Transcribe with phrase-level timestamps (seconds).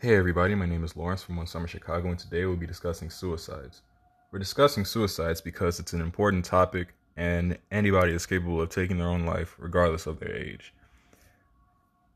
[0.00, 3.10] Hey everybody, my name is Lawrence from One Summer Chicago, and today we'll be discussing
[3.10, 3.82] suicides.
[4.30, 9.08] We're discussing suicides because it's an important topic and anybody is capable of taking their
[9.08, 10.72] own life regardless of their age.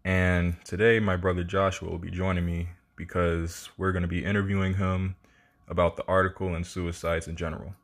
[0.04, 4.74] And today my brother Joshua will be joining me because we're going to be interviewing
[4.74, 5.16] him
[5.66, 7.74] about the article and suicides in general.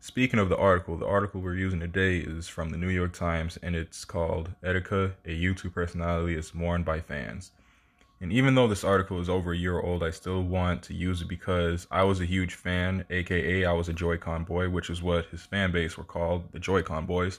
[0.00, 3.56] Speaking of the article, the article we're using today is from the New York Times
[3.62, 7.52] and it's called Etika, a YouTube personality is mourned by fans.
[8.20, 11.22] And even though this article is over a year old, I still want to use
[11.22, 15.02] it because I was a huge fan, aka I was a Joy-Con boy, which is
[15.02, 17.38] what his fan base were called, the Joy-Con boys.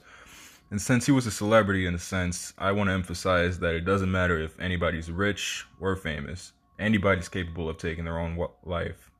[0.71, 3.85] And since he was a celebrity in a sense, I want to emphasize that it
[3.85, 9.11] doesn't matter if anybody's rich or famous, anybody's capable of taking their own life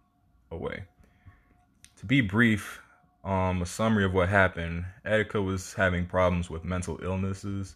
[0.52, 0.84] away.
[1.98, 2.80] To be brief,
[3.26, 7.76] um, a summary of what happened, Etika was having problems with mental illnesses,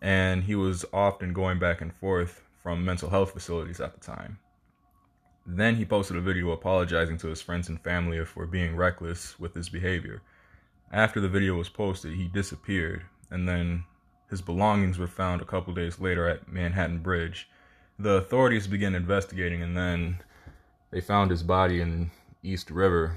[0.00, 4.38] and he was often going back and forth from mental health facilities at the time.
[5.46, 9.54] Then he posted a video apologizing to his friends and family for being reckless with
[9.54, 10.22] his behavior.
[10.92, 13.84] After the video was posted, he disappeared, and then
[14.28, 17.48] his belongings were found a couple days later at Manhattan Bridge.
[17.98, 20.18] The authorities began investigating, and then
[20.90, 22.10] they found his body in
[22.42, 23.16] East River,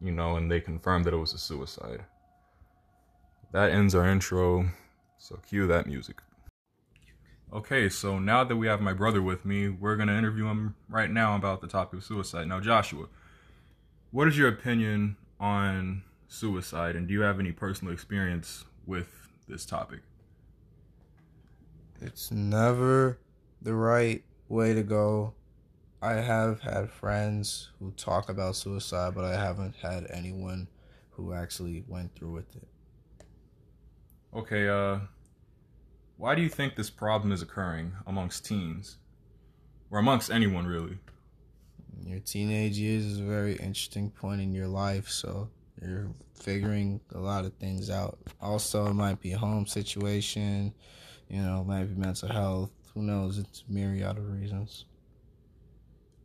[0.00, 2.04] you know, and they confirmed that it was a suicide.
[3.52, 4.68] That ends our intro,
[5.16, 6.20] so cue that music.
[7.54, 10.74] Okay, so now that we have my brother with me, we're going to interview him
[10.88, 12.48] right now about the topic of suicide.
[12.48, 13.06] Now, Joshua,
[14.10, 19.64] what is your opinion on suicide, and do you have any personal experience with this
[19.64, 20.00] topic?
[22.00, 23.20] It's never
[23.62, 25.34] the right way to go.
[26.02, 30.66] I have had friends who talk about suicide, but I haven't had anyone
[31.10, 32.66] who actually went through with it.
[34.34, 34.98] Okay, uh,
[36.24, 38.96] why do you think this problem is occurring amongst teens?
[39.90, 40.96] Or amongst anyone, really?
[42.02, 45.50] Your teenage years is a very interesting point in your life, so
[45.82, 48.16] you're figuring a lot of things out.
[48.40, 50.72] Also, it might be a home situation,
[51.28, 52.70] you know, it might be mental health.
[52.94, 53.36] Who knows?
[53.36, 54.86] It's a myriad of reasons.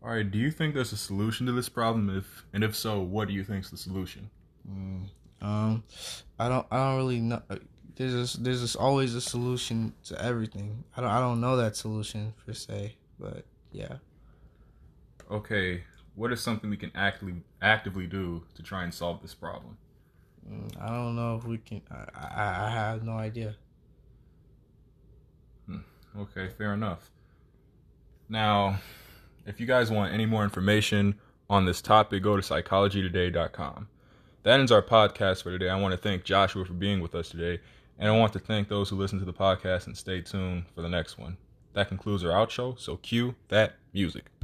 [0.01, 0.31] All right.
[0.31, 2.09] Do you think there's a solution to this problem?
[2.09, 4.29] If and if so, what do you think's the solution?
[4.65, 5.09] Mm,
[5.41, 5.83] um,
[6.39, 6.65] I don't.
[6.71, 7.41] I don't really know
[7.99, 10.85] there's just, there's just always a solution to everything.
[10.95, 13.43] I don't I don't know that solution per se, but
[13.73, 13.95] yeah.
[15.29, 15.83] Okay,
[16.15, 19.77] what is something we can actively actively do to try and solve this problem?
[20.49, 21.81] Mm, I don't know if we can.
[21.91, 23.55] I I, I have no idea.
[25.65, 25.79] Hmm.
[26.19, 27.11] Okay, fair enough.
[28.29, 28.79] Now,
[29.45, 33.89] if you guys want any more information on this topic, go to psychologytoday.com.
[34.43, 35.67] That ends our podcast for today.
[35.67, 37.59] I want to thank Joshua for being with us today
[37.99, 40.81] and I want to thank those who listen to the podcast and stay tuned for
[40.81, 41.37] the next one.
[41.73, 44.31] That concludes our outro, so cue that music.